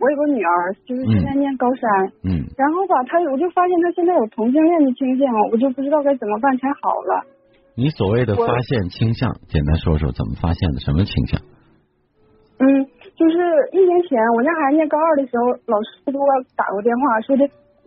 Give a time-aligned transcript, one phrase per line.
[0.00, 1.84] 我有个女儿，就是现在念高三，
[2.24, 7.22] 嗯然后吧，她我就发现她现在有同性恋的倾向，我就不知道该怎么办才好了。
[7.76, 11.40] 你所谓的发现倾向，简单说说怎么发现的，什么倾向？
[12.60, 12.66] 嗯，
[13.16, 13.36] 就是
[13.72, 16.26] 一年前我家孩子念高二的时候，老师给我
[16.56, 17.44] 打过电话说的，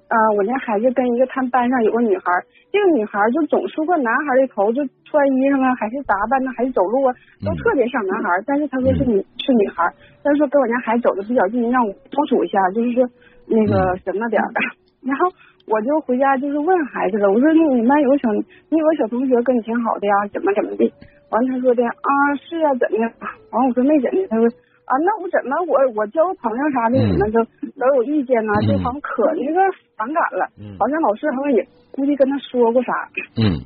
[0.10, 2.26] 呃、我家孩子跟一个他们班上有个女孩，
[2.72, 7.14] 这个女孩就总梳个男孩的头，就穿衣裳啊，还是打扮呢，还是走路啊，
[7.46, 8.30] 都嗯特别像男孩。
[8.48, 9.86] 但是她说是女、是女孩，
[10.24, 13.04] 但是说跟我家孩子走的比较近，让我督促一下，就是说
[13.48, 14.60] 那个嗯什么点儿的。
[15.04, 15.28] 然后
[15.68, 20.92] 我就回家就是问孩子了，我说那你们班有个小你有个小同学跟你挺好的呀，怎么怎么的？
[21.30, 23.04] 完他说的啊是啊怎么的？
[23.52, 24.46] 完我说没怎的，他说
[24.86, 27.44] 啊那我怎么我我交个朋友啥的嗯你们都
[27.76, 29.60] 都有意见呐、嗯就好像可那个
[29.98, 32.94] 反感了，嗯好像老师好像也估计跟他说过啥，
[33.42, 33.60] 嗯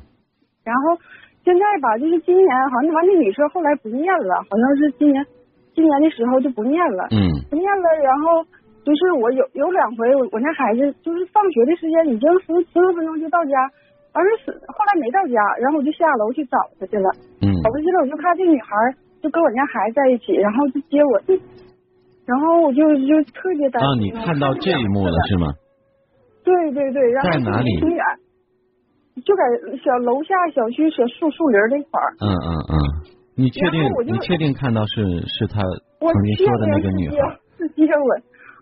[0.63, 0.97] 然后
[1.43, 5.25] 现在吧就是今年好像完那女生后来不念了，好像是今年
[5.77, 8.41] 今年的时候就不念了，嗯不念了，然后
[8.81, 13.53] 就是我有有两回我我家孩子就是放学的时间已经十十多分钟就到家，
[14.17, 17.05] 完事是后来没到家，然后我就下楼去找他去了。
[17.45, 18.73] 嗯找他去了，我就看这女孩
[19.21, 21.13] 就跟我家孩子在一起，然后就接我，
[22.25, 24.01] 然后我就就特别担啊，心。
[24.01, 25.53] 你看到这一幕了是吗？
[26.43, 28.01] 对对对，然后在哪里挺远，
[29.25, 29.43] 就在
[29.83, 32.09] 小楼下小区小树树林儿那块儿。
[32.23, 32.75] 嗯嗯嗯，
[33.37, 34.97] 你确定你确定看到是
[35.29, 35.61] 是他
[36.01, 37.37] 我曾经确说的那个女孩？
[37.57, 38.09] 是接吻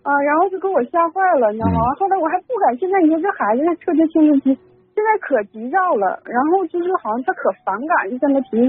[0.04, 1.80] 啊，然后就给我吓坏了，你知道吗？
[1.80, 4.52] 嗯后来我还不敢，现在你说这孩子在特别青春期，
[4.94, 8.60] 现在可急躁了，然后就是好像他可反感，就跟他提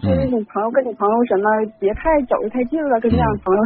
[0.00, 1.44] 说那种朋友跟你朋友什么
[1.78, 3.60] 别太走的太近了，跟这样的朋友，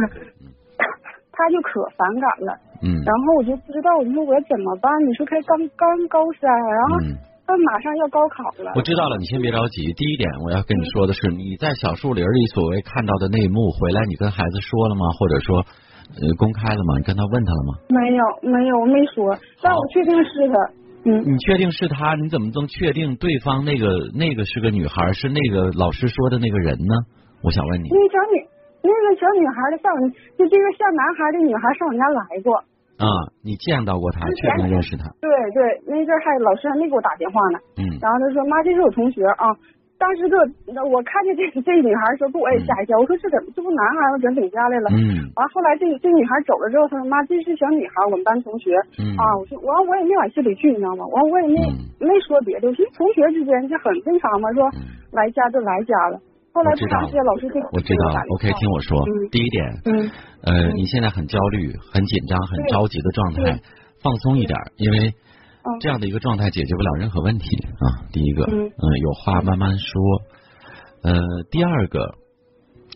[1.31, 2.57] 他就可反感了。
[2.81, 4.89] 嗯然后我就不知道，我说我怎么办？
[5.05, 7.13] 你说他刚刚高三，然后嗯，
[7.51, 8.71] 他马上要高考了。
[8.75, 9.83] 我知道了，你先别着急。
[9.91, 15.11] 第一点，我要跟你说的是，你在小树林里所谓看到的那一幕，回来你跟孩子说了吗？
[15.19, 15.59] 或者说，
[16.15, 16.95] 呃，公开了吗？
[16.95, 17.71] 你跟他问他了吗？
[17.91, 20.55] 没有没有，我没说，但我确定是他。
[21.03, 22.15] 嗯，你确定是他？
[22.15, 26.95] 你怎么能确定对方那个那个是个女孩，是那个老师说的那个人呢？
[27.43, 28.37] 我想问你那个小女
[28.79, 29.91] 那个小女孩的上，
[30.37, 32.63] 就这个像男孩的女孩上我家来过。
[33.01, 35.09] 啊，你见到过他，确定认识他？
[35.19, 37.57] 对对，那阵儿还老师还没给我打电话呢。
[37.81, 39.49] 嗯然后他说妈，这是我同学啊。
[40.01, 40.41] 当时给我
[40.89, 42.97] 我看见这这女孩的时候，给我也吓一跳。
[42.97, 44.17] 我说这怎么这不男孩吗？
[44.17, 44.89] 怎么领家来了？
[44.97, 48.73] 嗯完后来这这女孩走了之后，她说妈，这是小女孩，我们班同学。
[48.97, 51.05] 嗯啊，我说完我也没往心里去，你知道吗？
[51.13, 56.17] 完我也没、嗯没说别的，我寻思同学之间这很正常嘛，说嗯来家就来家了。
[56.53, 56.99] 后来我知道
[57.71, 58.21] 我知道了。
[58.35, 60.11] OK，听我说，嗯第一点，嗯
[60.43, 63.61] 呃，你现在很焦虑、很紧张、很着急的状态，
[64.01, 67.45] 放松一点，因为嗯这样的一个状态解决不了任何问题
[67.79, 68.03] 啊。
[68.11, 70.01] 第一个，嗯嗯，有话慢慢说。
[71.03, 71.13] 呃，
[71.49, 72.13] 第二个，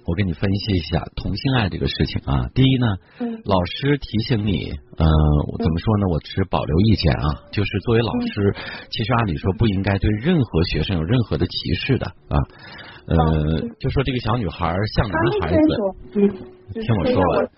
[0.06, 2.50] 我给你分析一下同性爱这个事情啊。
[2.54, 2.88] 第一呢，
[3.20, 5.06] 嗯老师提醒你，呃，
[5.52, 6.08] 我怎么说呢？
[6.12, 7.42] 我持保留意见啊。
[7.52, 8.54] 就是作为老师，
[8.92, 12.38] 其实按理说不应该对任何学生有任何的歧视的啊。
[13.08, 15.60] 呃，就说这个小女孩像男孩子，
[16.74, 17.50] 听我说完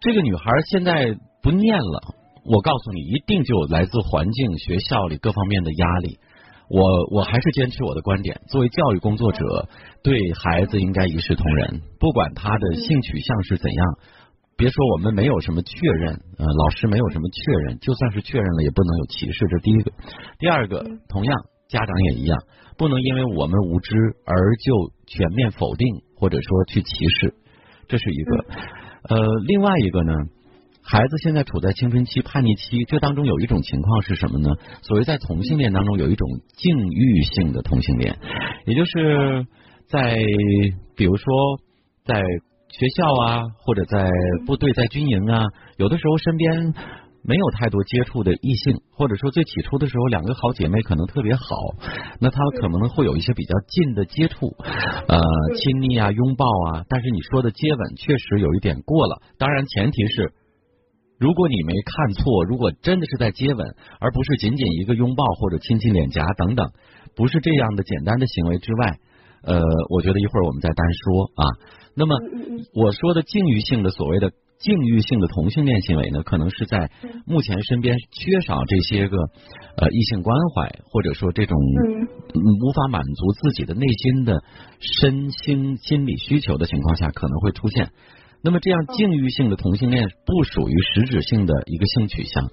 [0.00, 2.14] 这个女孩现在不念了，
[2.44, 6.18] 我告诉你，一定就来自环境、学校里各方面的压力。
[6.68, 6.82] 我
[7.12, 9.68] 我还是坚持我的观点，作为教育工作者，
[10.02, 13.86] 对孩子应该一视同仁，不管他的性取向是怎样。
[14.56, 19.46] 别说我们没有什么确认，呃，老师没有什么确认，就算是确认了，也不能有歧视。
[19.48, 19.92] 这第一个，
[20.38, 21.34] 第二个，同样
[21.68, 22.38] 家长也一样，
[22.78, 27.34] 不能因为我们无知而就全面否定或者说去歧视，
[27.88, 28.44] 这是一个。
[29.08, 29.16] 呃，
[29.46, 30.12] 另外一个呢，
[30.82, 34.50] 孩子现在处在青春期、叛逆期，这当中有一种情况是什么呢？
[34.82, 38.16] 所谓在同性恋当中有一种境遇性的同性恋，
[38.66, 39.46] 也就是
[39.88, 40.16] 在
[40.96, 41.24] 比如说
[42.04, 42.20] 在
[42.68, 44.08] 学校啊，或者在
[44.46, 45.44] 部队、在军营啊，
[45.76, 46.74] 有的时候身边。
[47.28, 51.44] 没有太多接触的异性，或者说最起初的时候，两个好姐妹可能特别好，
[52.20, 54.54] 那她可能会有一些比较近的接触，
[55.08, 55.18] 呃，
[55.56, 56.84] 亲昵啊、拥抱啊。
[56.88, 60.34] 但是你说的接吻确实有一点过了，当然前提是，
[61.18, 66.70] 如果你没看错，如果真的是在接吻，而不是仅仅一个拥抱或者亲亲脸颊等等，
[67.16, 68.98] 不是这样的简单的行为之外，
[69.42, 71.44] 呃，我觉得一会儿我们再单说啊。
[71.96, 72.14] 那么
[72.72, 74.30] 我说的禁欲性的所谓的。
[74.58, 76.90] 禁欲性的同性恋行为呢，可能是在
[77.26, 79.16] 目前身边缺少这些个
[79.76, 82.06] 呃异性关怀，或者说这种嗯。
[82.36, 84.42] 无法满足自己的内心的
[84.78, 87.90] 身心心理需求的情况下，可能会出现。
[88.42, 92.44] 那么这样境遇性的同性恋不属于实质性的一个性取向，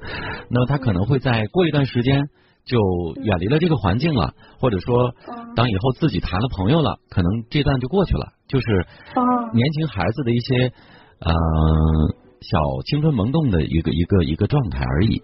[0.50, 2.22] 那么他可能会在过一段时间
[2.66, 2.78] 就
[3.22, 5.14] 远离了这个环境了，或者说
[5.56, 8.68] 当以后自己谈了朋友了，可能这段就过去了，就是
[9.54, 10.72] 年轻孩子的一些。
[11.20, 11.34] 呃，
[12.42, 15.22] 小青春萌动的一个一个一个状态而已。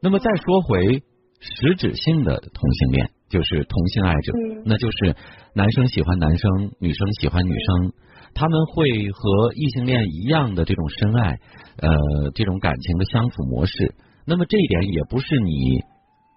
[0.00, 1.02] 那么再说回
[1.40, 4.32] 实质性的同性恋，就是同性爱者，
[4.64, 5.16] 那就是
[5.54, 7.92] 男生喜欢男生，女生喜欢女生，
[8.34, 11.38] 他们会和异性恋一样的这种深爱，
[11.78, 13.94] 呃，这种感情的相处模式。
[14.24, 15.82] 那么这一点也不是你。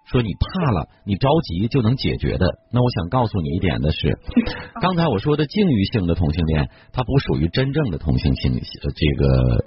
[0.04, 2.46] 说你怕了，你着急就能解决的。
[2.72, 4.18] 那我想告诉你一点的是，
[4.80, 9.64] 刚才我说的境遇性的同性恋，它不属于真正的同性性这个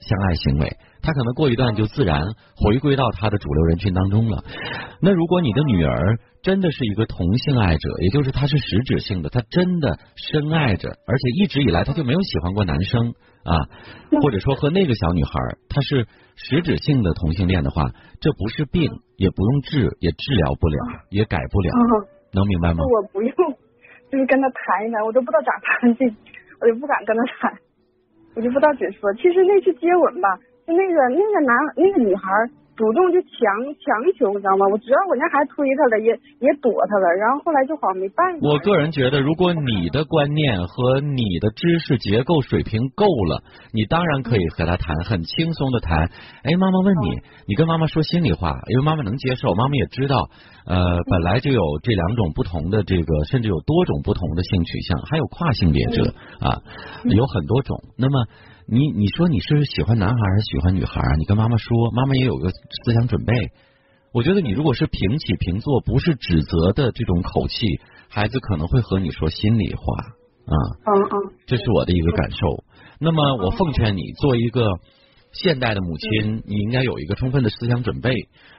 [0.00, 2.20] 相爱行为，他可能过一段就自然
[2.56, 4.42] 回归到他的主流人群当中了。
[5.00, 13.14] 那如果你的女儿真的是一个同性爱者，也就是她是实质性的，她真的深爱着，而且一直以来她就没有喜欢过男生。
[13.46, 13.54] 啊，
[14.22, 15.30] 或者说和那个小女孩，
[15.70, 20.76] 她是实质性的同性恋的话，这不是病，也不用治，也治疗不了，
[21.10, 21.70] 也改不了，
[22.34, 22.82] 能明白吗？
[22.82, 23.32] 我不用，
[24.10, 26.10] 就是跟他谈一谈，我都不知道咋谈这，
[26.58, 27.54] 我就不敢跟他谈，
[28.34, 29.14] 我就不知道怎说。
[29.14, 32.30] 其实那次接吻吧，就那个那个男那个女孩。
[32.76, 33.32] 主动就强
[33.80, 34.68] 强求，你知道吗？
[34.70, 36.12] 我知道我那孩子推他了，也
[36.44, 38.40] 也躲他了，然后后来就好像没办法。
[38.42, 43.42] 我个人觉得，如果你的观念和你的知识结构水平够了，
[43.72, 46.10] 你当然可以和他谈，很轻松的谈。
[46.44, 50.28] 哎，妈妈问你，你跟妈妈说心里话，因为妈妈能接受，妈妈也知道，
[50.66, 50.76] 呃，
[51.10, 56.60] 本来就有这两种不同的这个，甚至有多种不同的性取向，还有跨性别者啊，
[57.04, 57.78] 有很多种。
[57.96, 58.26] 那么。
[58.68, 61.14] 你你说你是喜欢男孩还是喜欢女孩啊？
[61.18, 63.32] 你跟妈妈说，妈妈也有个思想准备。
[64.12, 69.82] 我觉得你如果是平起平坐，不是指责的这种口气，孩子可能会和你说心里话
[70.46, 70.56] 啊。
[70.84, 72.64] 嗯嗯，这是我的一个感受。
[72.98, 74.62] 那么我奉劝你，做一个
[75.42, 78.10] 现代的母亲，你应该有一个充分的思想准备。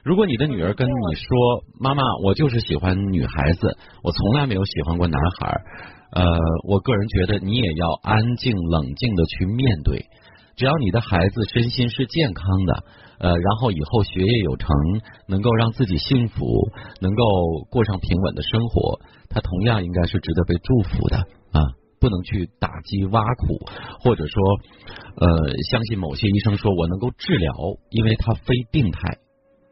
[0.04, 5.62] 如果你的女儿跟你说，妈妈，我就是喜欢女孩子，我从来没有喜欢过男孩。
[6.12, 6.24] 呃，
[6.68, 10.06] 我个人觉得你也要安静冷静的去面对，
[10.56, 12.84] 只要你的孩子身心是健康的，
[13.20, 14.70] 呃，然后以后学业有成，
[15.28, 16.46] 能够让自己幸福，
[17.02, 17.24] 能够
[17.70, 19.00] 过上平稳的生活，
[19.30, 21.18] 他同样应该是值得被祝福的
[21.52, 21.60] 啊！
[22.00, 23.60] 不能去打击挖苦，
[24.02, 24.44] 或者说，
[25.16, 25.28] 呃，
[25.72, 27.54] 相信某些医生说我能够治疗，
[27.90, 29.18] 因为他非病态，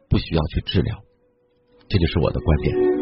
[0.08, 0.98] 不需要去治疗，
[1.88, 2.95] 这就是我的观点。